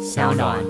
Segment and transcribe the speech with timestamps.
[0.00, 0.64] 小暖。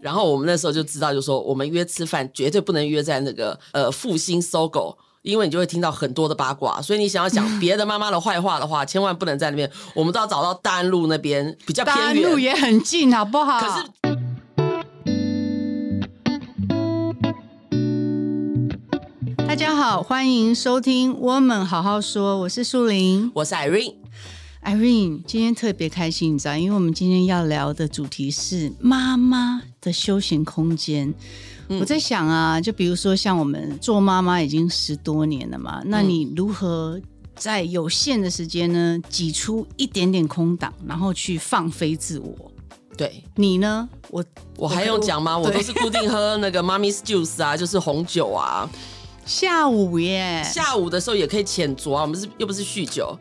[0.00, 6.80] 然后我们那时候就知道，就说我们约吃饭绝对不能约在那个呃复兴 SOGO，因为你就会听到很多的八卦。
[6.80, 9.70] 所以你想要讲 别的妈妈的坏话的话，千万不能在那边。
[9.94, 13.60] 我们都要找到大安路那边比较偏远，大安路也很近，好不好？
[13.60, 13.84] 可是，
[19.46, 24.03] 大家好，欢迎收听《我们好好说》，我是树林，我是 Irene。
[24.64, 31.12] Irene，今天特别开心，你知道，因为我们今天要聊的主题是妈妈的休闲空间。
[31.68, 36.98] 嗯、我在想啊，就比如说像我们做妈妈已经十多年了嘛，那你如何
[37.36, 42.50] 在有限的时间呢，挤出一点点空档，然后去放飞自我？
[42.96, 43.86] 对，你呢？
[44.08, 44.24] 我
[44.56, 45.36] 我还用讲吗？
[45.36, 48.68] 我都是固定喝那个 Mommy's Juice 啊，就是红酒啊。
[49.26, 53.18] 下午耶，下午的时候也可以浅酌啊，我们是又不是酗酒。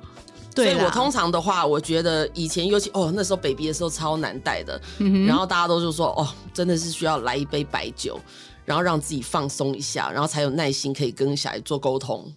[0.56, 8.20] 对，所以我通常的话，我觉得以前尤其哦，那时候 baby 的时候超难带的，嗯，然后大家都就说哦，真的是需要来一杯白酒，
[8.64, 12.32] 然后让自己放松一下，然后才有耐心可以跟小孩做沟通。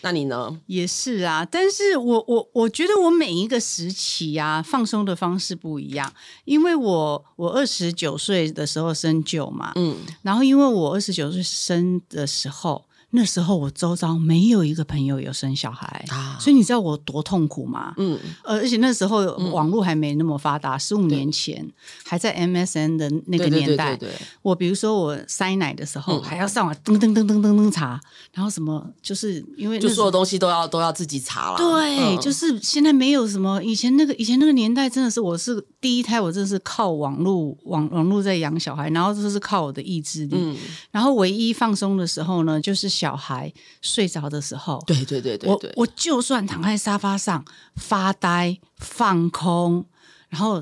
[0.00, 0.60] 那你呢？
[0.66, 6.12] 也是啊，但是我我我觉得我每一个时期啊，放松的方式不一样，
[6.44, 12.84] 因为我我二十九岁的时候生舅嘛，嗯，然后因为我二十九岁生的时候。
[13.10, 17.94] 那时候我周遭没有一个朋友有生小孩，啊、所以你知道我多痛苦吗？
[17.96, 21.66] 嗯，而且那时候网络还没那么发达，十、嗯、五年前
[22.04, 23.96] 还在 MSN 的那个年代。
[23.96, 27.98] 对对对对对，我比如说我塞奶的时候，还要上网噔噔噔噔噔噔查，
[28.34, 31.56] 然后什么就是因为就所有东西都要都要自己查了。
[31.56, 40.36] 对、嗯，就是现在没有什么以前那个以前那个年代真的是我是第一胎，我真的是靠网络网网络在养小孩，然后就是靠我的意志力。
[40.36, 40.54] 嗯、
[40.90, 42.97] 然后唯一放松的时候呢，就是。
[42.98, 47.44] 小孩睡着的时候，对对对对，我我就算躺在沙发上
[47.76, 49.86] 发呆放空，
[50.28, 50.60] 然后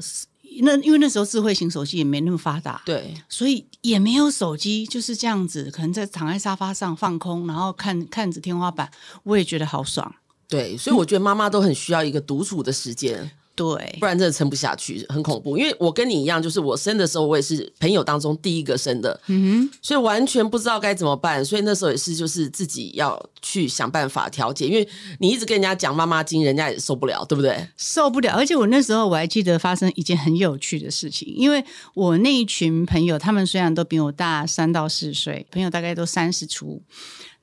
[0.61, 8.91] 那因为那时候智慧型手机也没那么发达，对，所以也没有手机，就是这样子，可能在躺在沙发上放空，然后看看着天花板，
[9.25, 10.15] 我也觉得好爽。
[10.49, 13.31] 对，所以我觉得妈妈都很需要一个独处的时间。
[13.57, 15.57] 对，不然真的撑不下去，很恐怖。
[15.57, 21.43] 因为我跟你一样，就是我生的时候，我也是朋友当中第一个生的，嗯哼，所以完全不知道该怎么办。
[21.43, 24.69] 所以那时候也是，就是自己要去想办法调节。
[24.69, 24.87] 因为
[25.21, 27.67] 你一直跟人家讲妈妈经，人家也受不了，对不对？
[27.79, 28.35] 受不了。
[28.35, 36.83] 而且我那时候我还记得发生一件很有趣的事情，因为我那一群朋友，他们虽然都比我大三到四岁，朋友大概都三十出。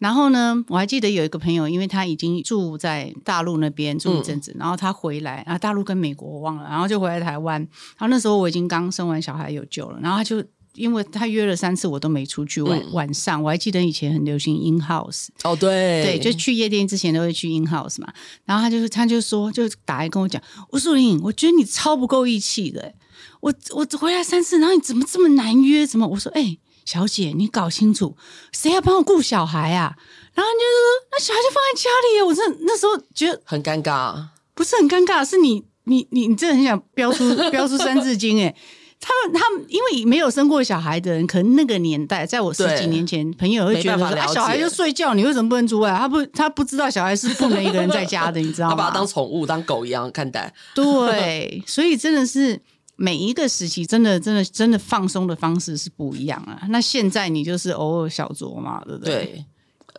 [0.04, 7.62] 然后呢，我还记得有一个朋友，因为他已经住在大陆那边住一阵子，嗯，然后他回来，然后大陆跟美国我忘了，然后就回来台湾。
[7.62, 10.44] 然后那时候我已经刚生完小孩有救了，然后他就
[10.76, 18.12] 因为他约了三次我都没出去，晚、嗯、晚上我还记得以前很流行 in house 哦，对对，就去夜店之前都会去 in house 嘛。
[18.44, 20.42] 然后他就他就说，就打来跟我讲，
[20.74, 22.94] 吴树玲，我觉得你超不够义气的，
[23.40, 25.88] 我我回来三次，然后你怎么这么难约？
[25.88, 26.06] 怎么？
[26.08, 26.42] 我说哎。
[26.42, 28.16] 欸小姐，你搞清楚，
[28.52, 29.96] 谁要帮我顾小孩啊？
[30.34, 32.22] 然后你就说，那小孩就放在家里。
[32.22, 34.16] 我真的那时候觉得很尴尬，
[34.56, 38.56] 不是很尴尬，是你你你你真的很想飙出 飙出三字经哎！
[39.00, 45.96] 他们他们因为没有生过小孩的人，可能那个年代，在我十几年前，朋友会觉得说，啊，小孩就睡觉，你为什么不能出来？
[45.96, 48.76] 他不他不知道小孩是不能一个人在家的，你知道吗？
[48.76, 50.54] 他把他当宠物，当狗一样看待。
[50.74, 52.60] 对，所以真的是。
[53.04, 56.62] 每一个时期，真的、真的、真的放松的方式是不一样啊。
[56.70, 59.14] 那现在你就是偶尔小酌嘛，对不对？
[59.26, 59.46] 对。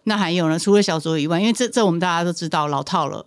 [0.04, 0.58] 那还有呢？
[0.58, 3.22] 除了小酌以外，因为这这我们大家都知道老套了，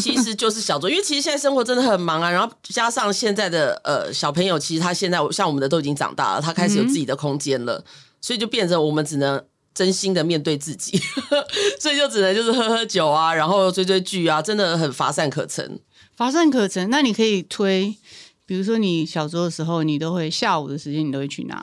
[0.00, 0.88] 其实就是小酌。
[0.88, 7.84] 因为其实现在生活真的很忙啊，然后加上现在的呃小朋友，其实他现在像我们的都已经长大了，他开始有自己的空间了，嗯、
[8.20, 9.42] 所以就变成我们只能
[9.74, 11.00] 真心的面对自己，
[11.80, 15.80] 所以就只能就是喝喝酒啊，然后追追剧啊，真的很乏善可陈。
[16.16, 17.96] 乏善可陈，那你可以推。
[18.50, 21.62] 比如说，你小时候的时候，你都会下午的时间，你都会去哪？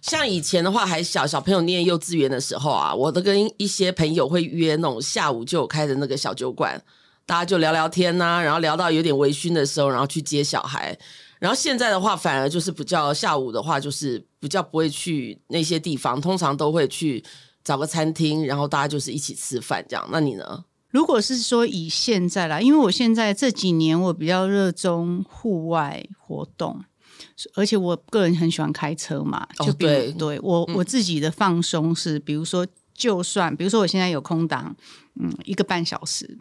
[0.00, 6.80] 像以前的话，还小小朋友念幼稚园的时候啊，我都跟一些朋友会约那种下午就有开的那个小酒馆，
[7.26, 10.96] 大家就聊聊天呐、然后聊到有点微醺的时候，然后去接小孩。
[11.40, 17.20] 然后现在的话，反而就是比较下午的话，就是比较不会去那些地方，通常都会去
[17.64, 20.08] 找个餐厅，然后大家就是一起吃饭这样。
[20.12, 20.64] 那你呢？
[20.90, 26.82] 如果是说以现在啦，因为我现在这几年我比较热衷户外活动，
[27.54, 34.74] 而且我个人很喜欢开车嘛，就比如、哦、对，对我、嗯、我自己的放松是，比如说就算比如说我现在有空档，
[35.20, 36.38] 嗯，一个半小时。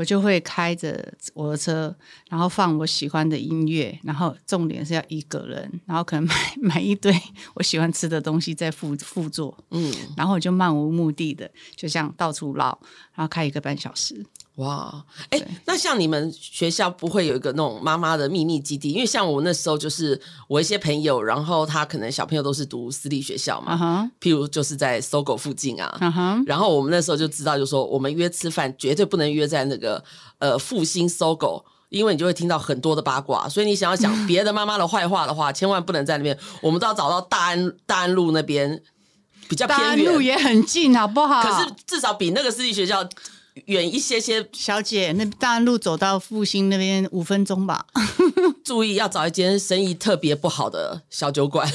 [0.00, 1.94] 我就会开着我的车，
[2.30, 6.34] 然后放我喜欢的音乐，然后重点是要一个人，然后可能买
[6.74, 7.14] 买一堆
[7.52, 12.78] 我喜欢吃的东西在副副座，嗯，然后我就漫无目的的就这样到处绕，
[13.14, 14.24] 然后开一个半小时。
[14.60, 18.90] 哇，哎、欸，那像你们学校不会有一个那种妈妈的秘密基地？
[18.92, 24.10] 因为像我那时候就是我一些朋友，然后他可能小朋友都是读私立学校嘛，uh huh.
[24.20, 26.44] 譬如就是在 SOGO 附近啊，uh huh.
[26.46, 30.04] 然后我们那时候就知道，就说我们约吃饭绝对不能约在那个
[30.40, 36.36] 呃复兴 SOGO，因为你就会听到很多的八卦，所以你想要讲别的妈妈的坏话的话，千万不能在那边。
[36.60, 38.82] 我们都要找到大安大安路那边
[39.48, 41.42] 比较偏远，大安路也很近，好不好？
[41.42, 43.08] 可是至少比那个私立学校。
[43.66, 47.86] 远一些些，小姐，那大安路走到复兴那边五分钟吧。
[48.64, 51.68] 注意要找一间生意特别不好的小酒馆，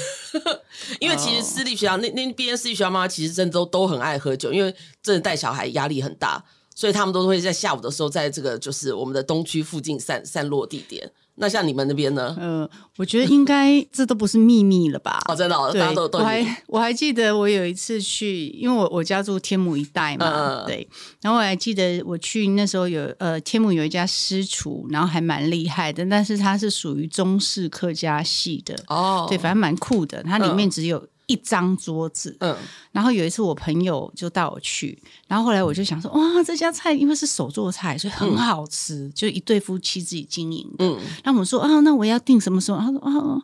[0.99, 2.01] 因为其实私立学校、oh.
[2.01, 4.73] 那那边私立学校妈妈其实真的都都很爱喝酒，因为
[5.03, 6.41] 真的带小孩压力很大，
[6.73, 11.11] 所以他们都会在下午的时候在这个就是我们的东区附近散散落地点。
[11.37, 12.35] 那像你们那边呢？
[12.39, 15.19] 呃，我觉得应该这都不是秘密了吧？
[15.27, 16.19] 哦，真的，对大家都都。
[16.19, 20.87] 我还我还记得我有一次去，因为我我家住天母一带嘛，呃、对。
[21.21, 30.23] 然后我还记得我去那时候有呃天母有一家私厨，然后还蛮厉害的，但是它是属于中式客家系的哦，对，反正蛮酷的。
[30.23, 31.05] 它里面只有。
[31.27, 32.55] 呃一张桌子，嗯，
[32.91, 42.77] 然后有一次我朋友就带我去，然后后来我就想说，哇，这家菜因为是手做菜，所以很好吃，嗯、就一对夫妻自己经营的，嗯，那我们说啊，那我要订什么时候？
[42.77, 43.41] 他说啊，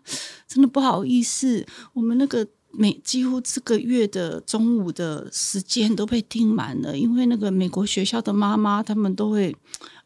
[0.48, 9.56] 真的不好意思，我们那个每几乎这个月的中午的时间都被订满了，因为那个美国学校的妈妈他们都会。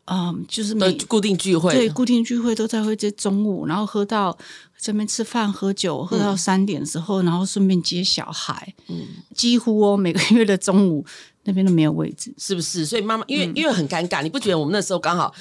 [0.07, 4.37] 嗯，就是每固定聚会，对，固定聚会都在会在中午，然后喝到
[4.79, 8.73] 这边吃饭喝酒，喝到三点的时候，嗯、然后顺便接小孩。
[8.87, 11.05] 嗯，几乎哦，每个月的中午
[11.43, 12.85] 那边都没有位置，是不是？
[12.85, 15.33] 所以妈妈因为、嗯、因为很尴尬，你不觉得我们那时候刚好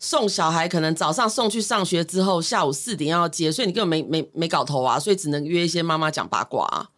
[0.00, 6.88] 送小孩，可能早上送去上学之后，下午四点要接，所以你根本没没没搞头啊，所以只能约一些妈妈讲八卦啊。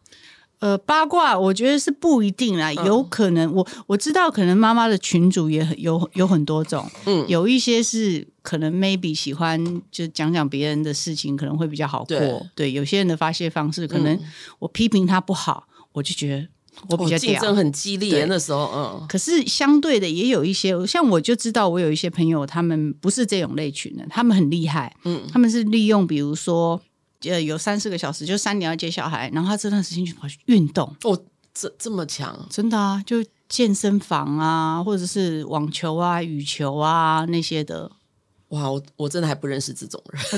[0.60, 14.18] 呃，八卦我觉得是不一定啦，有可能、嗯、我我知道，可能妈妈的群主也很有有很多种，嗯，有一些是可能 maybe 喜欢就讲讲别人的事情，可能会比较好过，对，对，有些人的发泄方式，可能
[14.58, 16.48] 我批评他不好，嗯、我就觉得
[16.88, 18.26] 我比较竞争很激烈对。
[18.26, 26.80] 那时候，嗯，可是相对的也有一些，像我就知道我有一些朋友，他们不是这种类群的，他们很厉害，嗯，他们是利用比如说。
[27.24, 30.96] 呃，有三四个小时，就三点要接小孩，然后他这段时间就跑去运动。
[31.02, 31.22] 哦，
[31.52, 37.92] 这这么强，真的啊，就健身房啊，或者是网球啊、羽球啊那些的。
[38.50, 40.22] 哇，我我真的还不认识这种人。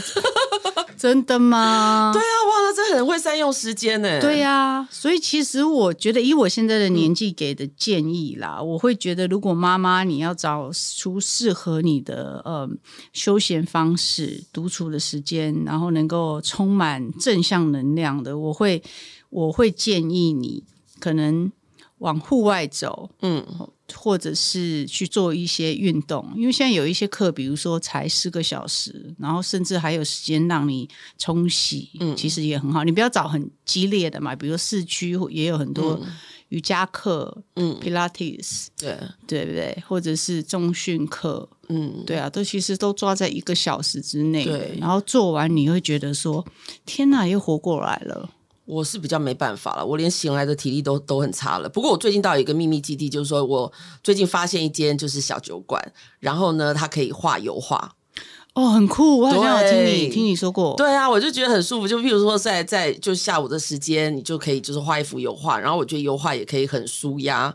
[0.99, 2.12] 真的吗？
[2.14, 4.20] 对啊，哇，那这很会善用时间呢。
[4.20, 12.69] 对呀、啊，所以其实我觉得，以我现在的年纪给的建议啦，嗯、我会觉得，如果妈妈你要找出适合你的呃
[13.12, 18.81] 休闲方式、独处的时间，然后能够充满正向能量的，我会
[19.31, 20.62] 我会建议你
[21.00, 21.50] 可能
[22.03, 23.45] 往户外走，嗯。
[23.95, 30.89] 或者是去做一些运动，因为现在有一些课，比如说才四个小时，然后甚至还有时间让你
[31.19, 32.85] 冲洗，嗯，其实也很好。
[32.85, 36.01] 你不要找很激烈的嘛，比如说市区也有很多
[36.49, 38.97] 瑜伽课，嗯，Pilates，对，
[39.27, 39.77] 对不对？
[39.87, 46.43] 或者是中训课，嗯，对啊，都其实都抓在一个小时之内，对，然后做完你会觉得说，
[46.87, 48.31] 天哪，又活过来了。
[48.64, 51.69] 我是比较没办法了，我连醒来的体力都都很差了。
[51.69, 53.70] 不过我最近到一个秘密基地，就是说我
[54.03, 55.82] 最近发现一间就是小酒馆，
[56.20, 57.94] 然后呢，它可以画油画，
[58.55, 59.19] 哦，很酷。
[59.19, 61.88] 我好像有听你听你说过，对啊，我就觉得很舒服。
[61.88, 67.55] 就譬如说在在就下午的时间，你就可以就是画一幅油画，然后我觉得油画也可以很舒压，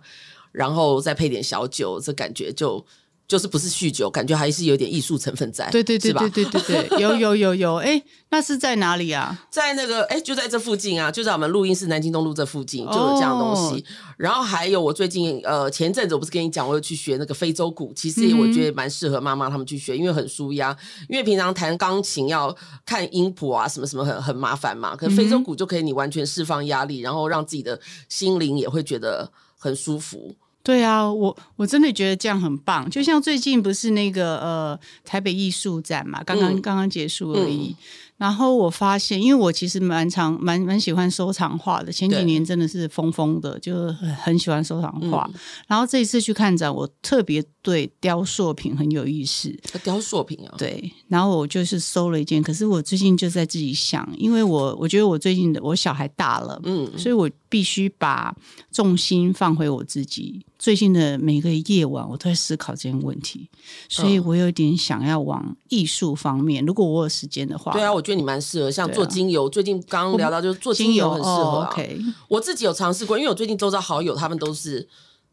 [0.51, 2.85] 然后再配点小酒，这感觉就。
[3.27, 9.45] 就是不是酗酒，感觉还是有点艺术成分在，对对对对对对对，有有有有，哎，那是在哪里啊？
[9.49, 13.81] 在那个哎，就在这附近啊，就在我们录音室南京东路这附近就有这样的东西。
[13.81, 13.83] 哦、
[14.15, 20.75] 然后还有我最近呃前阵子我不是跟你讲，我有去学那个非洲鼓，其实我觉得蛮适合妈妈他们去学，因为很舒压。
[21.09, 22.55] 因为平常弹钢琴要
[22.85, 29.29] 看音谱啊什么什么很很麻烦嘛，可是非洲鼓就可以你完全释放压力，然后让自己的心灵也会觉得
[29.59, 30.33] 很舒服。
[30.67, 32.89] 对啊，我我真的觉得这样很棒。
[32.89, 37.69] 就像最近不是那个呃台北艺术展嘛，刚刚、嗯、刚刚结束而已。
[37.69, 37.75] 嗯
[38.17, 45.29] 然后我发现，因为我其实蛮常蛮蛮喜欢收藏画的，前几年真的是疯疯的，对就很喜欢收藏画。
[45.31, 49.55] 嗯、然后这一次去看展，我特别对雕塑品很有意思。
[49.83, 50.91] 雕塑品啊，对。
[51.07, 58.35] 然后我就是收了一件，可是我最近就在自己想，因为我我觉得我最近的我小孩大了，嗯，所以我必须把
[58.71, 60.43] 重心放回我自己。
[60.59, 63.49] 最近的每个夜晚，我都在思考这件问题，
[63.89, 66.65] 所以我有点想要往艺术方面。
[66.65, 69.45] 如果我有时间的话，对啊，我觉得你蛮适合，像做精油。
[69.45, 71.67] 啊、最近刚刚聊到，就是做精油很适合、啊。
[71.67, 74.87] 哦、OK，我自己有尝试过，因为我最近周遭好友他们都是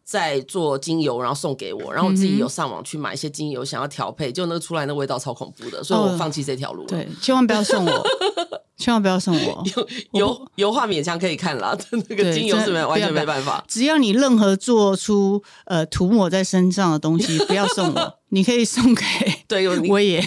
[0.04, 6.88] 在做精油，然后送给我，然后我自己有上网去买一些精油，想要调配，就那个出来那味道超恐怖的，所以我放弃这条路了。
[6.88, 8.07] 对，千万不要送我，
[8.84, 9.64] 千万不要送我。
[10.12, 11.74] 油油画勉强可以看啦，
[12.08, 13.64] 那个精油是没完全没办法。
[13.66, 19.02] 只要你任何做出呃涂抹在身上的东西，不要送我， 你可以送给
[19.48, 20.22] 对我也。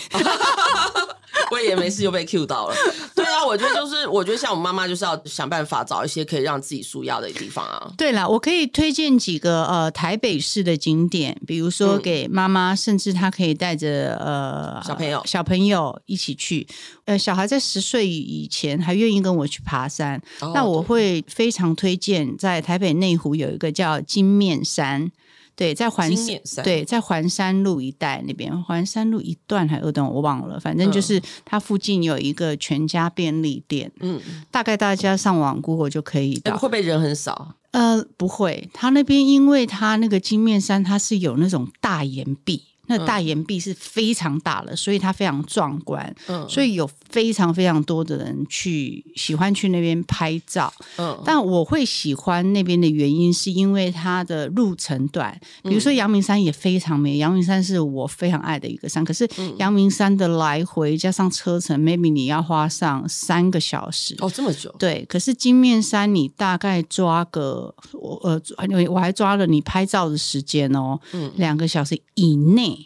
[1.51, 2.75] 我也没事又被 Q 到了，
[3.16, 7.92] 对啊，我觉得就是，我觉得像我妈妈就是要想办法找一些可以让自己舒压的地方啊。
[7.98, 16.68] 对啦，我可以推荐几个呃台北市的景点，比如说给妈妈，嗯、甚至她可以带着呃小朋友小朋友一起去。
[17.06, 25.10] 呃，小孩在十岁以前还愿意跟我去爬山，哦、那我会非常推荐在台北内湖有一个叫金面山。
[25.57, 34.21] 对，在环山，对，在环山路一带那边，环山路一段还有二段我忘了，反正就是它附近有一个全家便利店，嗯，
[34.51, 36.55] 大概大家上网 Google 就可以到。
[36.55, 37.55] 会不会人很少？
[37.71, 42.63] 呃，不会，它那边因为它那个金面山，它是有那种大岩壁。
[42.88, 59.27] 那大岩壁是非常大了，所以它非常壮观，嗯，所以有非常非常多的人去喜欢去那边拍照，嗯，但我会喜欢那边的原因是因为它的路程短，比如说阳明山也非常美，阳明山是我非常爱的一个山，可是
[59.58, 64.15] 阳明山的来回加上车程，maybe 你要花上三个小时。
[64.20, 68.41] 哦，这么久，对，可是金面山你大概抓个我呃，
[68.89, 72.76] 我还抓了你拍照的时间哦，嗯，两个小时以内。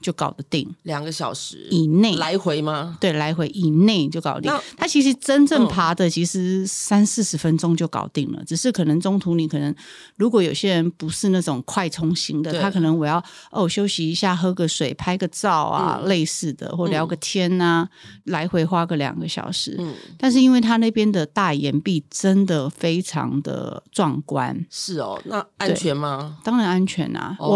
[0.00, 2.96] 就搞得定，两个小时以内来回吗？
[2.98, 4.50] 对，来回以内就搞定。
[4.50, 8.38] 那它其实真正爬的，其实三四十分钟就搞定了。
[8.40, 9.74] 嗯、只是可能中途你可能，
[10.16, 19.76] 如果有些人不是那种快充型的，他可能我要哦休息一下，喝个水，拍个照啊，嗯、类似的，或聊个天呐、啊，嗯、来回花个两个小时。
[19.78, 24.66] 嗯，但是因为他那边的大岩壁真的非常的壮观。
[24.70, 26.38] 是哦，那安全吗？
[26.42, 27.36] 当然安全啊。
[27.38, 27.48] 哦、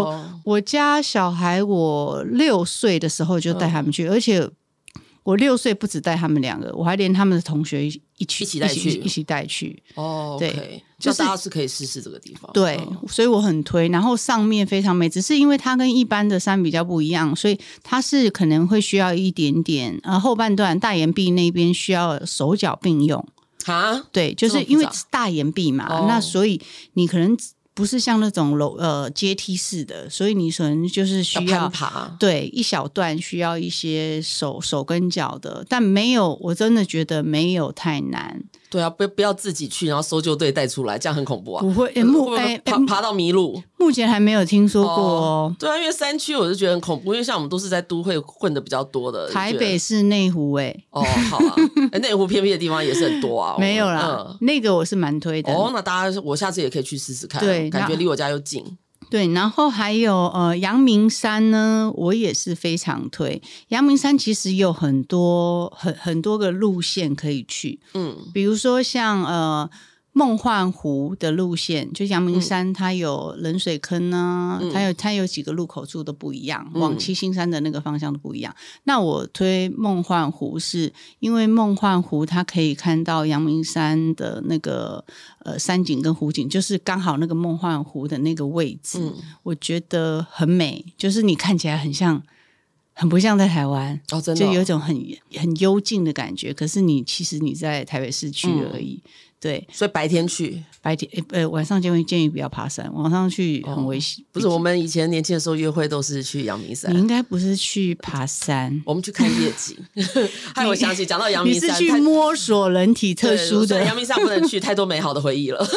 [0.43, 2.23] 我我家小孩我。
[2.37, 4.49] 六岁的时候就带他们去，嗯、而且
[5.23, 7.89] 我六岁不止带他们两个，我还连他们的同学一
[8.25, 9.81] 起一起带去，一起带去。
[9.95, 12.51] 哦，对，okay, 就是大家是可以试试这个地方。
[12.53, 13.89] 对，嗯、所以我很推。
[13.89, 23.27] 然后上面非常美，只是因为它跟一般的山比较不一样，所以它是可能会需要一点点呃后半段大岩壁那边需要手脚并用
[23.65, 24.03] 啊。
[24.11, 26.61] 对，就是因为大岩壁嘛，哦、那所以
[26.93, 27.35] 你可能。
[27.75, 38.41] 不是像那种楼呃阶梯式的，所以你可能就是需要，要爬，对，一小段需要一些手手跟脚的，但没有，我真的觉得没有太难。
[38.75, 41.61] 对啊，不不要自己去，然后搜救队带出来，这样很恐怖啊！
[41.61, 45.55] 不会，目哎爬爬到迷路，目前还没有听说过哦。
[45.57, 49.29] 对啊，因为山区我就觉得很恐怖，因为像我们都是在都会混的比较多的。
[49.31, 51.55] 台北是内湖哎，哦好啊，
[52.01, 53.55] 内湖偏僻的地方也是很多啊。
[53.57, 55.53] 没有啦，那个我是蛮推的。
[55.53, 58.61] 哦，那大家我下次也可以去试试看，对，感觉离我家又近。
[59.09, 63.41] 对，然后还有呃，阳明山呢，我也是非常推。
[63.69, 69.69] 阳明山其实有很多很很多个路线可以去，嗯，比如说像呃。
[70.17, 78.55] 梦幻湖的路线，就阳明山，它有冷水坑呢，嗯、它有它有几个路口处都不一样，嗯、往七星山的那个方向都不一样。
[78.85, 85.03] 那我推梦幻湖，是因为梦幻湖它可以看到阳明山的那个
[85.39, 92.23] 呃山景跟湖景，就是刚好那个梦幻湖的那个位置，嗯、我觉得很美，就是你看起来很像，
[92.93, 94.97] 很不像在台湾，哦，真的哦，就有一种很
[95.37, 96.53] 很幽静的感觉。
[96.53, 99.01] 可是你其实你在台北市区而已。
[99.03, 99.11] 嗯
[99.45, 104.25] 对，所以白天去，白天呃晚上建议建议不要爬山，晚上去很危险。
[104.31, 109.77] 不是我们以前年轻的时候约会都是去阳明山，你应该不是去爬山，我们去看夜景。
[110.55, 113.85] 害我想起讲到阳明山，你是去摸索人体特殊的。
[113.85, 115.63] 阳明山不能去，太多美好的回忆了。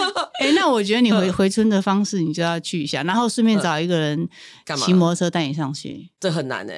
[0.41, 4.27] 哎，那我觉得你回回村的方式，你就要去一下，然后顺便找一个人
[4.75, 6.09] 骑摩托车带你上去。
[6.19, 6.73] 这很难呢。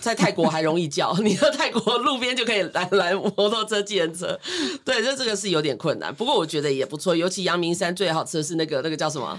[0.00, 4.38] 在泰国还容易叫， 你在泰国路边就可以拦拦摩托车、计程车，
[4.84, 6.14] 对，这这个是有点困难。
[6.14, 9.38] 不过我觉得也不错，尤其阳明山最好吃的是那个那个叫什么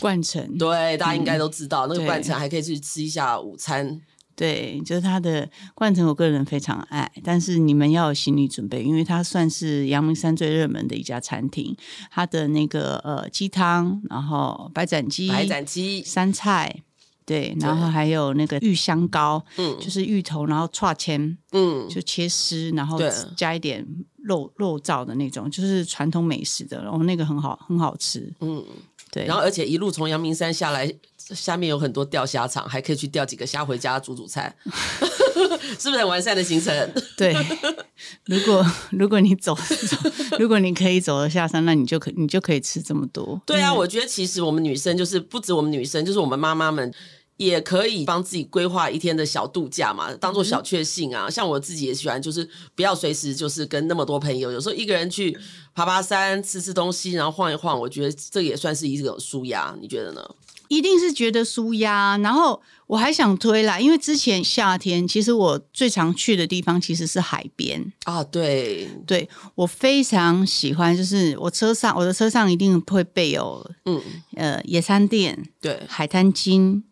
[0.00, 4.00] 冠城，对，大家应该都知道、嗯、那个冠城还可以去吃一下午餐。
[4.36, 11.76] 对，就是它的冠城，我个人非常爱，但是你们要有心理准备，因为它算是阳明山最热门的一家餐厅。
[12.10, 16.82] 它的那个呃鸡汤，然后白斩鸡、白斩鸡、山菜。
[17.26, 23.00] 对，然后还有那个芋香糕，嗯，就是芋头，然后串签，嗯，就切丝，然后
[23.34, 23.82] 加一点
[24.18, 28.62] 肉肉燥的那种，就是传统美食的，然后那个很好，很好吃，嗯，
[29.14, 34.52] 对，然后而且一路从阳明山下来，下面有很多钓虾场，还可以去钓几个虾回家煮煮菜，
[35.78, 36.74] 是不是很完善的行程？
[37.16, 37.32] 对，
[38.24, 43.40] 如果如果你走走如果你可以走得下山，那你就可你就可以吃这么多。
[43.46, 46.92] 对啊，我觉得其实我们女生就是不止我们女生，就是我们妈妈们。
[47.36, 51.26] 也可以帮自己规划一天的小度假嘛，当做小确幸啊。
[51.26, 55.36] 嗯、像我自己也喜欢，就是不要随时就是跟那么多朋友，有时候一个人去
[55.74, 59.76] 爬爬山、吃吃东西，然后晃一晃，我觉得这也算是一种舒压。
[59.80, 60.22] 你觉得呢？
[60.68, 62.16] 一定是觉得舒压。
[62.18, 68.24] 然后我还想推啦，因为之前夏天其实我最常去的地方其实是海边啊。
[68.24, 74.00] 对，对我非常喜欢，就是我车上我的车上一定会备有嗯
[74.36, 76.82] 呃野餐垫，对，海滩巾。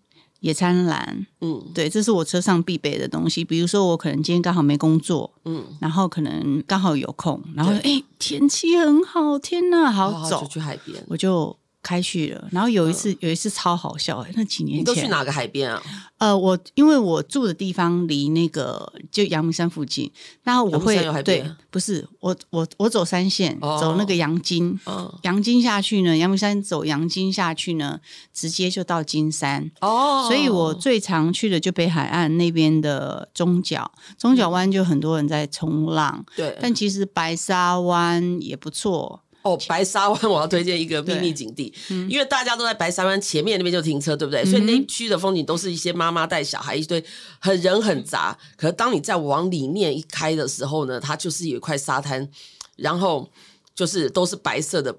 [0.43, 3.43] 野餐篮，嗯，对，这是我车上必备的东西。
[3.43, 11.57] 比如说，我可能今天刚好没工作，嗯，然后可能刚好有空，然后哎对，天气很好，天呐，好走，就去海边，我就。
[11.83, 15.83] 开去了，然后有一次，嗯、有一次超好笑，那几年前，你都去哪个海边啊？
[16.19, 20.09] 呃，我因为我住的地方离那个就阳明山附近，
[20.45, 28.01] 然后我会对，不是我我我走三线，哦、走那个阳金，哦、阳金下去呢，阳明山走阳金下去呢，
[28.33, 29.69] 直接就到金山。
[29.81, 39.21] 哦，所以我最常去的就北海岸那边的中角，中角湾就很多人在冲浪，对、嗯，但其实白沙湾也不错。
[39.43, 44.43] 哦，白沙湾我要推荐一个秘密景地，嗯、因为大家都在白沙湾前面那边就停车，对不对？
[44.43, 47.05] 嗯、所以那一区的风景都是一些妈妈带小孩，一堆
[47.39, 48.37] 很人很杂。
[48.57, 52.29] 可是当你再往里面一开的时候呢，它就是有一块沙滩，
[52.77, 53.31] 然后
[53.75, 54.97] 就是都是白色的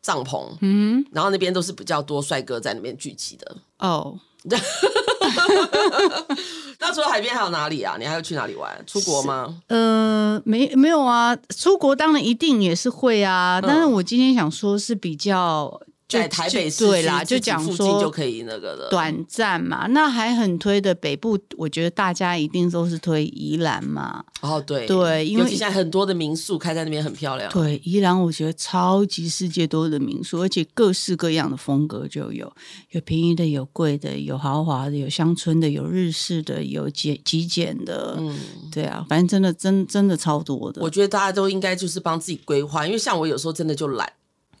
[0.00, 3.56] 帐篷，嗯，然后那边都是比较多帅哥在那边聚集的。
[3.78, 4.18] 哦。
[6.80, 7.96] 那除了海边还有哪里啊？
[7.98, 8.70] 你还要去哪里玩？
[8.86, 9.54] 出国吗？
[9.68, 11.36] 呃，没没有啊。
[11.56, 13.60] 出国当然一定也是会啊。
[13.62, 15.80] 嗯、但是我今天想说是比较。
[16.20, 19.86] 在台北市对啦，就讲说就可以那个了短暂嘛。
[19.88, 24.24] 那还很推的北部，我觉得大家一定都是推宜兰嘛。
[24.40, 27.50] 哦，对对，因为现在很多的民宿开在那边很漂亮。
[27.52, 32.52] 对，宜兰我觉得超级世界多的民宿，而且各式各样的风格就有，
[32.90, 38.16] 有便宜的，有贵的，有豪华的，有乡村的，有日式的，有简极简的。
[38.18, 38.36] 嗯，
[38.72, 40.82] 对啊，反正真的真真的超多的。
[40.82, 44.12] 我觉得大家都应该就是帮自己规划，因为像我有时候真的就懒。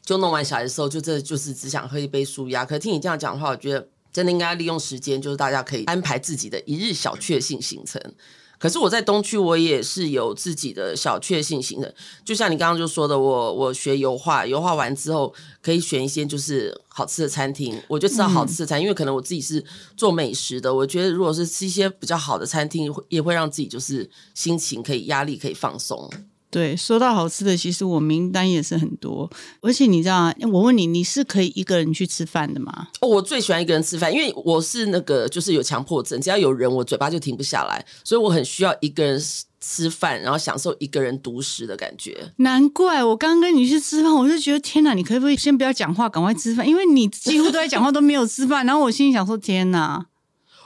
[0.04, 2.64] 就弄完小孩的时候，就这就是只想喝一杯舒压。
[2.64, 8.00] 可是听你这样讲的话，我觉得真的应该利用时间，就是大家可以安排自己的一日小确幸行程。
[8.58, 11.92] 可是我在东区，我也是有自己的小确幸行程。
[12.24, 18.80] 就像你刚刚就说的，我我学油画，油画完之后可以选一些就是好吃的餐厅，我就吃到好吃的餐。
[18.80, 19.64] 因为可能我自己是
[19.96, 26.08] 做美食的，我觉得如果是吃一些比较好的餐厅，也会让自己就是心情可以压力可以放松。
[26.52, 29.28] 对，说到好吃的，其实我名单也是很多。
[29.62, 32.88] 而且你知道啊，我问你，你是可以一个人去吃饭的吗？
[33.00, 39.18] 哦，我最喜欢一个人吃饭，因为我是那个就是有强迫症，只要有人，我嘴巴就停不下来，所以我很需要一个人
[39.62, 42.30] 吃饭，然后享受一个人独食的感觉。
[42.36, 46.68] 难怪我刚跟你去吃饭，我就觉得天哪，你可不可以先不要讲话，赶快吃饭？
[46.68, 48.66] 因为你几乎都在讲话，都没有吃饭。
[48.66, 50.04] 然后我心里想说，天哪！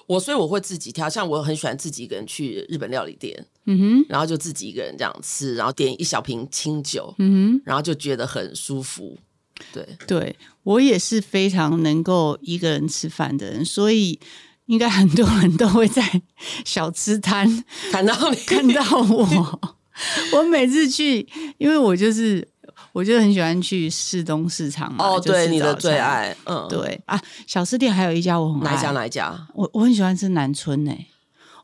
[0.08, 9.18] 我所以我会自己挑，像我很喜欢自己一个人去日本料理店，嗯哼，然后就自己一个人这样吃，然后点一小瓶清酒，嗯哼，然后就觉得很舒服。
[9.72, 14.18] 对，对我也是非常能够一个人吃饭的人，所以
[14.66, 16.22] 应该很多人都会在
[16.64, 19.60] 小吃摊看到你，看到我。
[20.34, 21.26] 我每次去，
[21.58, 22.46] 因为我就是。
[22.92, 25.04] 我就很喜欢去市东市场嘛。
[25.04, 28.90] 哦，对，你的最爱，嗯，对啊，小吃店还有一家我很爱，哪一家？
[28.92, 29.48] 哪一家？
[29.54, 31.06] 我我很喜欢吃南村诶、欸。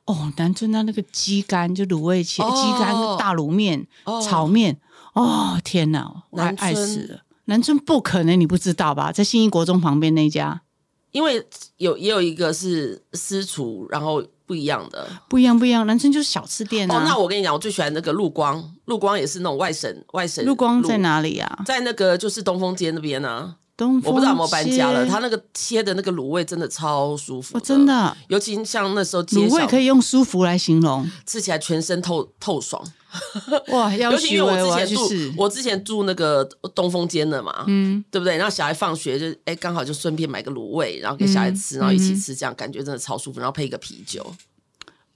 [0.06, 4.78] 哦，南村那那个鸡肝就卤味切鸡肝大卤面、哦、炒面，
[5.14, 7.20] 哦天哪，南村爱死了！
[7.44, 9.12] 南村不可能你不知道吧？
[9.12, 10.62] 在新义国中旁边那家，
[11.10, 14.22] 因为有也有一个是私厨，然后。
[14.44, 15.86] 不一样的，不一样，不一样。
[15.86, 17.02] 南村就是小吃店、啊、哦。
[17.06, 20.44] 那我跟你讲，我最喜欢那个陆光，陆光也是那种外省外省。
[20.44, 21.62] 陆光在哪里啊？
[21.64, 23.56] 在那个就是东风街那边呢、啊。
[23.78, 25.04] 我不知道有没有搬家了。
[25.06, 28.16] 他那个切的那个卤味真的超舒服真的。
[28.28, 32.80] 尤其像那时候卤味可以用舒服来形容，吃起来全身透透爽。
[33.68, 35.02] 哇，尤其因为我之前住，
[35.36, 38.36] 我，我之前住那个东风间的嘛，嗯，对不对？
[38.36, 43.40] 然后小孩放学就哎，刚好就顺便买个卤味，然后给小孩吃，嗯、然后一起吃，这样感觉真的超舒服。
[43.40, 44.24] 然后配一个啤酒。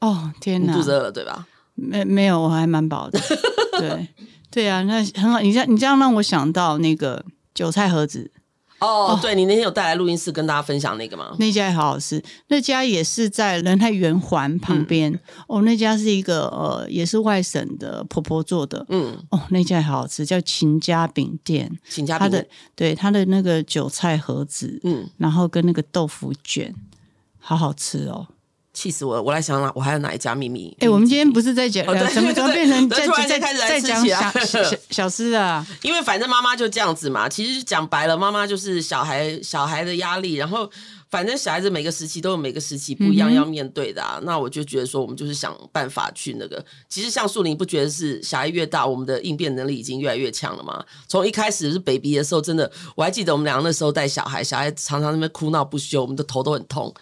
[0.00, 0.74] 哦天哪！
[0.74, 1.46] 肚子饿了对吧？
[1.74, 3.18] 没没有，我还蛮饱的。
[3.78, 4.08] 对
[4.50, 5.40] 对啊，那很好。
[5.40, 8.30] 你这样你这样让我想到那个韭菜盒子。
[8.86, 11.34] 哦，哦对，你那天有带来录音室跟大家分享那个吗？
[11.38, 15.12] 那家也好好吃，那家也是在仁泰圆环旁边。
[15.12, 18.84] 嗯、哦，那家是一个呃，也是外省的婆婆做的。
[18.88, 21.70] 嗯，哦，那家也好好吃，叫秦家饼店。
[21.88, 26.74] 秦家饼他的对他的那个韭菜盒子，嗯，然后跟那个豆腐卷，
[27.38, 28.26] 好好吃哦。
[28.76, 29.22] 气死我了！
[29.22, 30.68] 我来想想，我还有哪一家秘密？
[30.80, 35.66] 哎、欸，我们今天不是在讲，哦、怎么怎么变成在突然间开始在讲小 小小诗啊？
[35.80, 37.26] 因为反正妈妈就这样子嘛。
[37.26, 40.34] 其实讲白了，妈妈就是小孩小孩的压力。
[40.34, 40.70] 然后
[41.10, 44.18] 反正小孩子每个时期都有每个时期不一样要面对的啊。
[44.18, 46.62] 嗯、那我就觉得说，我们就是想办法去那个。
[46.86, 50.84] 其实像树林，不觉得是小孩越大，我们的应变能力已经越来越强了吗？
[51.08, 56.94] 从一开始是 baby 的时候，真的我还记得我们两个那时候带小孩，小孩常常那边哭闹不休，我们的头都很痛。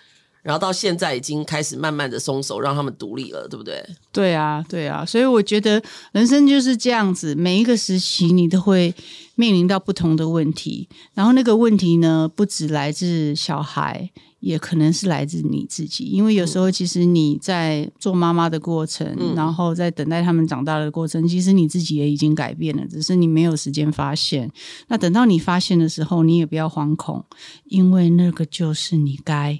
[0.44, 3.82] 然后到现在已经开始慢慢的松手，让他们独立了，对不对？
[4.12, 8.94] 对啊，对啊，所以我觉得人生就是这样子，每一个时期你都会
[9.36, 24.52] 面临到不同的问题，然后那个问题呢，不只来自小孩，也可能是来自你自己，因为有时候其实你在做妈妈的过程，嗯、然后在等待他们长大的过程，其实你自己也已经改变了，只是你没有时间发现。
[24.88, 27.24] 那等到你发现的时候，你也不要惶恐，
[27.64, 29.58] 因为那个就是你该。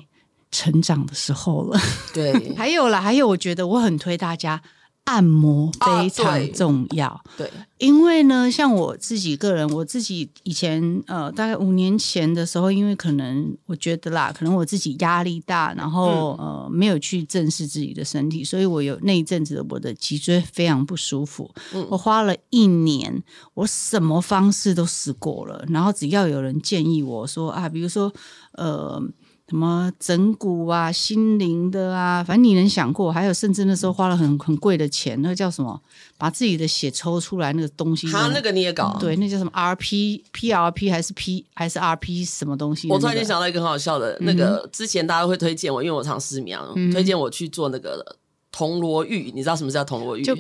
[0.54, 1.80] 成长的时候了，
[2.14, 4.62] 对， 还有啦，还有，我觉得我很推大家
[5.02, 23.22] 按摩非常重要，啊、对，对，因为呢，像我自己个人，我自己以前呃，大概五年前的时候，因为可能我觉得啦，可能我自己压力大，然后、嗯、呃，没有去正视自己的身体，所以我有那一阵子我的脊椎非常不舒服，嗯、我花了一年，
[23.54, 28.10] 我什么方式都试过了，然后只要有人建议我说啊，比如说
[28.52, 29.02] 呃。
[29.48, 35.78] 什么整骨啊、心灵的啊，反正你能想过，还有甚至那时候花了很很贵的钱，那个叫什么？
[36.16, 38.96] 把自己的血抽出来那个东西，他那个你也搞？
[38.98, 42.88] 对，那叫什么 RP、PRP 还是 P 还是 RP 什么东西？
[42.88, 46.58] 我突然间想到一个很好笑的，那个之前大家都会推荐我，因为我常失眠，
[46.90, 48.16] 推荐我去做那个
[48.50, 49.30] 铜锣浴。
[49.34, 50.22] 你知道什么叫铜锣浴？
[50.22, 50.34] 就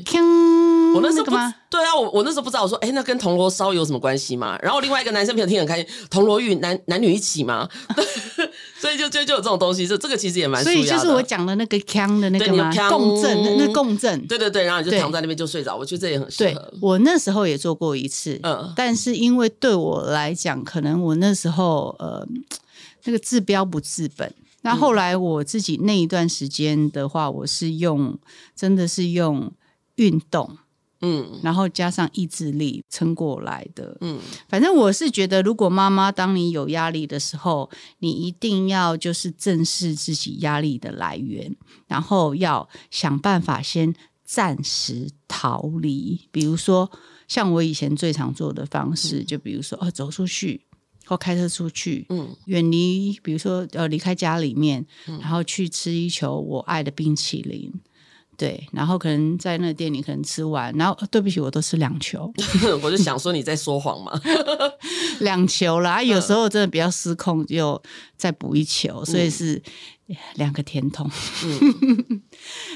[0.94, 1.30] 我那时候不，
[1.70, 4.58] 对啊，我我那时候不知道，我说，哎，那跟铜锣烧有什么关系吗？
[4.62, 7.68] 然后另外一个男生朋友听很开心，铜锣浴男男女一起吗？
[8.78, 10.62] 所以就就就有这种东西，这这个其实也蛮。
[10.62, 12.70] 所以就是我讲的那个腔的那个吗？
[12.90, 14.26] 共振，那共振。
[14.26, 16.72] 对对对，然后你就躺在那边就睡着，我觉得这也很适合。
[16.80, 22.26] 我那时候也做过一次，嗯，但是因为对我来讲，可能我那时候呃，
[23.04, 24.32] 那个治标不治本。
[24.62, 28.18] 那后来我自己那一段时间的话，我是用，
[28.56, 29.52] 真的是用
[29.96, 30.56] 运动。
[31.00, 33.96] 嗯，然后加上意志力撑过来的。
[34.00, 41.54] 嗯，反正我是觉得，如果妈妈当你有压力的时候，你一定要就是正视自己压力的来源，
[41.86, 46.28] 然后要想办法先暂时逃离。
[46.30, 46.90] 比如说，
[47.28, 50.62] 像我以前最常做的方式，嗯、就比如说哦，走出去
[51.04, 57.70] 或开车出去，嗯，远离，比如说呃，离开家里面，然后去吃一球我爱的冰淇淋。
[58.36, 62.32] 对，然后可能在那个店里可能吃完，然后对不起，我都吃两球。
[62.82, 64.12] 我就想说你在说谎嘛，
[65.20, 67.80] 两球啦，有时候真的比较失控，就
[68.16, 69.62] 再补一球，嗯、所以是
[70.34, 71.10] 两个甜筒。
[71.44, 72.22] 嗯、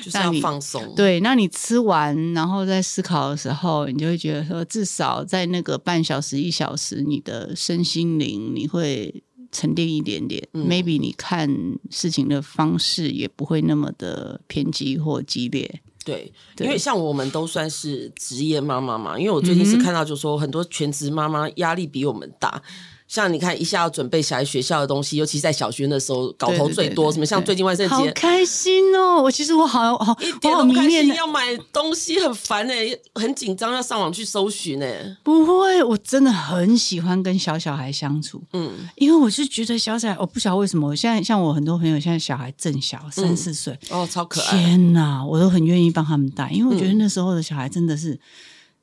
[0.03, 0.95] 就是要放松。
[0.95, 9.23] 对，那你吃完然后在思考的时候，你就会觉得说，至少在那个半小时一小时，你的身心灵你会。
[9.51, 11.49] 沉淀一点点，嗯，maybe 你看
[11.91, 15.81] 事情的方式也不会那么的偏激或激烈。
[16.05, 22.63] 对，对，因为像我们都算是职业妈妈嘛，因为我最近是看到，就是说很多全职妈妈压力比我们大。
[23.09, 27.11] 像你看，一下要准备小孩学校的东西，尤其在小学的时候，搞头最多。
[27.11, 29.23] 什么像最近万圣节，好开心哦！
[29.23, 35.17] 我其实我好好一点都不开心，要买东西很烦哎，很紧张，要上网去搜寻哎。
[35.25, 38.43] 不会，我真的很喜欢跟小小孩相处。
[38.53, 44.51] 嗯，因为我是觉得小小孩，我不晓得为什么，我现在像我很多朋友，现在小孩正小三四岁，哦，超可爱。
[44.51, 48.21] 天哪，我都很愿意帮他们带，因为我觉得那时候的小孩真的是。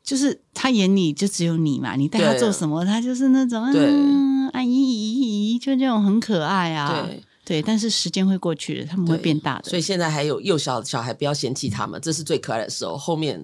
[0.06, 7.08] 就是他眼里就只有你嘛，你带他做什么，他就是那种嗯，阿姨姨姨，就这种很可爱啊。
[7.08, 9.70] 对对，但是时间会过去的，他们会变大的。
[9.70, 13.44] 所以现在还有幼小的小孩，不要嫌弃他们，这是最可爱的时候，后面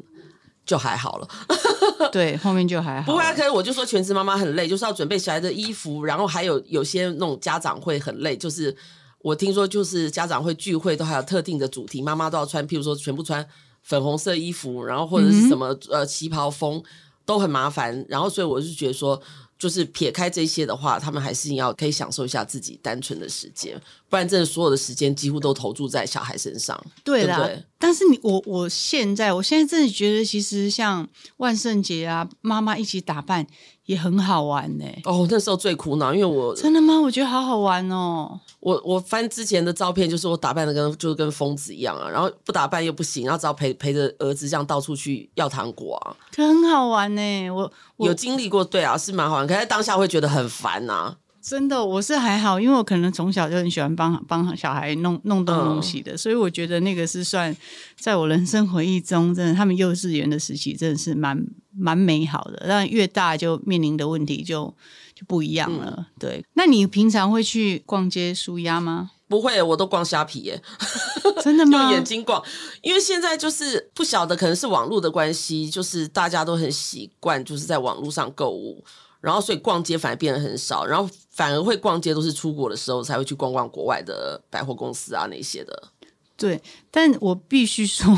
[0.63, 1.27] 就还好了。
[2.11, 3.11] 对，后面就还好。
[3.11, 8.75] 不会啊，可是我就说全职妈妈很累，就是要准备小孩的衣服，然后还有有些那种家长会很累，就是
[9.21, 13.43] 我听说就是家长会聚会都还有特定的主题，妈妈都要穿，譬如说全部穿。
[13.81, 16.81] 粉红色衣服，然后或者是什么、嗯、呃旗袍风
[17.25, 19.21] 都很麻烦，然后所以我是觉得说，
[19.57, 26.79] 就是撇开这些的话，他们还是要可以享受一下自己单纯的时间，不然真的所有的时间几乎都投注在小孩身上。
[27.03, 31.05] 对啦，对对，但是你我我现在我现在真的觉得，其实像
[31.37, 33.45] 万圣节啊，妈妈一起打扮。
[33.85, 35.01] 也很好玩呢、欸。
[35.03, 37.01] 哦，那时候最苦恼，因为我真的吗？
[37.01, 38.39] 我觉得好好玩哦。
[38.61, 47.51] 我我翻之前的照片，就是我打扮的跟就是跟疯子一样啊，然后不打扮又不行，然后只要陪陪着儿子这样到处去要糖果啊，可很好玩呢、欸。
[47.51, 51.17] 我，我有经历过，对啊，是蛮好玩，可是当下会觉得很烦呐、啊。
[51.41, 57.55] 真的，我是还好，因为我可能从小就很喜欢帮帮小孩弄弄东东西的，嗯、所以我觉得那个是算
[57.97, 61.43] 在我人生回忆中，真的，他们幼稚园的时期真的是蛮
[61.75, 62.65] 蛮美好的。
[62.67, 64.73] 但越大就面临的问题就
[65.15, 65.95] 就不一样了。
[65.97, 69.11] 嗯、对，那你平常会去逛街舒压吗？
[69.27, 70.61] 不会，我都逛虾皮耶。
[71.41, 71.83] 真的吗？
[71.89, 72.43] 用眼睛逛，
[72.81, 78.83] 因为现在就是不晓得，可能是网络的关系，就是大家都很习惯，就是在网络上购物。
[79.21, 85.89] 然后，所以逛街反而变得很少，然后反而会逛街都是出国的时候才会去逛逛国外的百货公司啊那些的。
[86.35, 88.17] 对，但我必须说，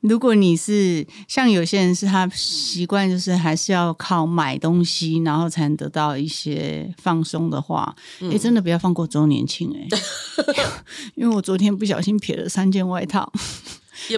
[0.00, 9.86] 如果你是像有些人是他习惯就是还是要靠买东西，然后才能得到一些放松的话，哎、嗯，真的不要放过周年庆哎，
[11.14, 13.32] 因为我昨天不小心撇了三件外套，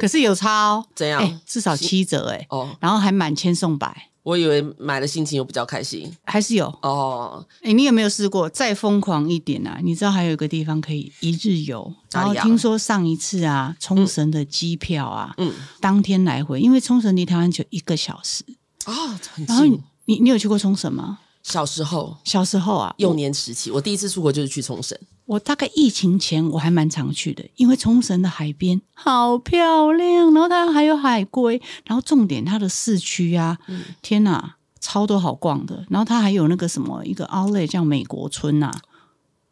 [0.01, 1.41] 可是有差哦，怎样？
[1.45, 4.09] 至少七折哎，哦，然后还满千送百。
[4.27, 6.67] 我以为买的心情又比较开心，还是有。
[6.83, 7.47] 哦。
[7.59, 9.79] 哎、欸，你有没有试过再疯狂一点啊？
[9.81, 18.43] 你知道还有一个地方可以一日游，然后听说上一次啊，冲绳的机票啊，嗯，当天来回，因为冲绳离台湾就一个小时。
[18.85, 21.21] 啊、哦，然后你你，你有去过冲绳吗？
[21.47, 24.99] 小时候，小时候啊，幼年时期，我，我第一次出国就是去冲绳。
[25.27, 35.87] 我大概疫情前我还蛮常去的，因为冲绳的海边好漂亮，然后它还有海龟，然后重点它的市区啊，嗯、天哪，超多好逛的。
[35.89, 38.81] 然后它还有那个什么一个 outlet 叫美国村呐、啊，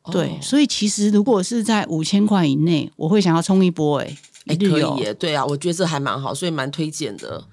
[0.02, 7.44] 哦、对，所以其实如果是在五千块以内，我会想要冲一波哎、欸，可以耶，对啊，我觉得这还蛮好，所以蛮推荐的。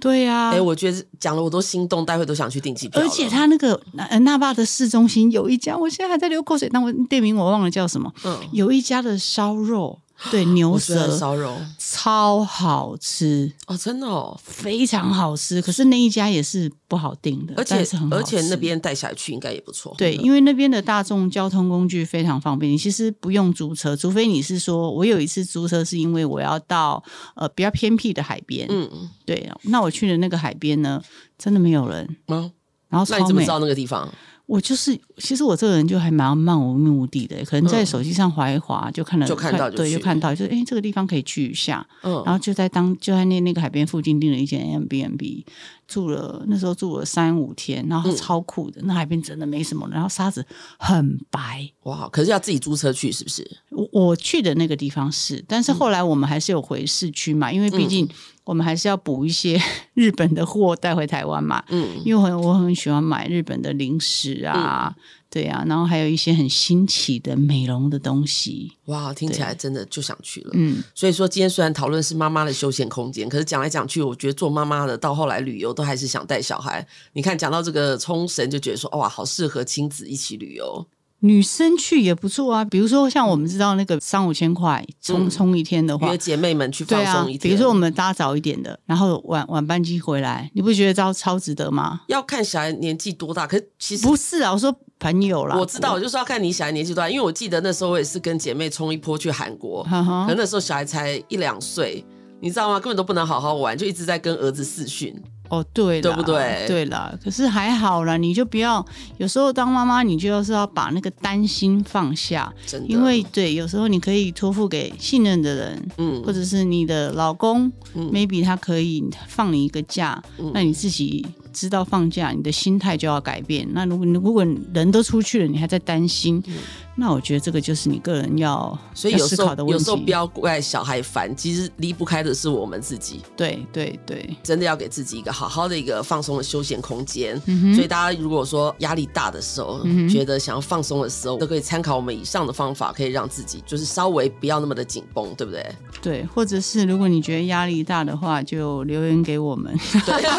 [0.00, 3.00] 对呀，哎，我觉得讲了我都心动，待会都想去订机票。
[3.00, 3.80] 而且他那个
[4.22, 8.12] 那霸的市中心有一家，我现在还在流口水，但我店名我忘了叫什么。
[8.24, 9.98] 嗯，有一家的烧肉。
[10.30, 15.62] 对，牛舌烧肉超好吃哦，真的哦，非常好吃。
[15.62, 19.94] 可是那一家也是不好订的，而且是很好吃，而且那边带小孩去应该也不错。
[19.96, 27.02] 对，因为那边的大众交通工具非常方便，你其实不用租车，除非你是说我有一次租车是因为我要到
[27.34, 28.66] 呃比较偏僻的海边。
[28.68, 31.02] 嗯嗯，对，那我去的那个海边呢，
[31.38, 32.16] 真的没有人。
[32.28, 32.50] 嗯，
[32.88, 33.18] 然后超美。
[33.20, 34.12] 那你怎么知道那个地方？
[34.50, 45.44] 我就是，其实我这个人就还蛮漫无目的的，可能在手机上滑一滑就看了，就看到就对，就看到，就是哎，这个地方可以去一下，嗯，然后就在当就在那那个海边附近订了一间 Airbnb。
[45.90, 50.46] 住了那时候住了三五天，然后超酷的，嗯、那海边真的没什么，然后沙子
[50.78, 52.08] 很白，哇！
[52.10, 53.44] 可是要自己租车去是不是？
[53.70, 58.08] 我我去的那个地方是，但是后来我们还是有回市区嘛，因为毕竟
[58.44, 59.60] 我们还是要补一些
[59.94, 64.94] 日本的货带回台湾嘛，嗯，因为我很我很喜欢买日本的零食啊。
[64.96, 70.50] 嗯对啊，然后还有一些很新奇的美容的东西，哇，听起来真的就想去了。
[70.54, 76.84] 嗯，所以说今天虽然讨论是妈妈的休闲空间，可是讲来讲去，我觉得做妈妈的到后来旅游都还是想带小孩。
[77.12, 80.84] 你看，讲到这个冲绳，就觉得说哇，好适合亲子一起旅游。
[81.20, 87.50] 女生去也不错啊，比如说像我们知道那个三五千块冲冲一天的话，约姐妹们去放松一天。
[87.50, 92.00] 比如说我们搭早一点的，然后晚晚班机回来，你不觉得超超值得吗？
[92.08, 102.04] 要看小孩年纪多大，可是其实不是啊，我说朋友啦，我知道，我就是要看你小孩年纪多大，因为我记得那时候我也是跟姐妹冲一波去韩国， 可能那时候小孩才一两岁，
[102.40, 102.80] 你知道吗？
[102.80, 105.14] 根本都不能好好玩，就一直在跟儿子视讯。
[105.50, 106.64] 哦，对，对不对？
[106.66, 108.84] 对了，可是还好啦，你就不要
[109.18, 112.88] 有时候当妈妈，你就要是要把那个担心放下，真的。
[112.88, 121.26] 因为对，有时候你可以托付给信任的人，嗯，或者是你的老公，嗯，maybe 他可以放你一个假，嗯，那你自己。
[121.52, 123.66] 知道放假，你的心态就要改变。
[123.72, 126.54] 那如果如果人都出去了，你还在担心，嗯、
[127.00, 129.78] 那我觉得这个就是你个人要所以有时候思考的问题。
[129.78, 133.22] 有时候不要怪小孩烦，其实离不开的是我们自己。
[133.34, 137.40] 对对对，真的要给自己一个好好的一个放松的休闲空间。
[137.46, 145.66] 嗯、所以大家如果说压力大的时候，嗯、觉得想要放松的时候，都可以参考我们以上的方法，可以让自己就是稍微不要那么的紧绷，对不对？
[146.02, 149.74] 对，或者是如果你觉得压力大的话，就留言给我们。
[150.04, 150.22] 对。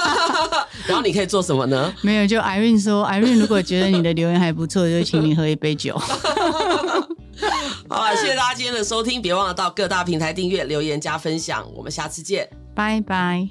[0.88, 1.94] 然后你可以做什么呢？
[2.02, 6.00] 没有，就 Irene 说，Irene 如果觉得你的留言还不错，就请你喝一杯酒。
[7.90, 13.48] 好，谢谢大家今天的收听，别忘了到各大平台订阅、留言加分享，我们下次见，拜拜。